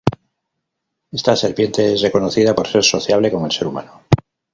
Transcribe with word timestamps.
Esta 1.11 1.35
serpiente 1.35 1.93
es 1.93 2.01
reconocida 2.01 2.55
por 2.55 2.67
ser 2.67 2.83
sociable 2.83 3.31
con 3.31 3.45
el 3.45 3.51
ser 3.51 3.67
humano. 3.67 4.01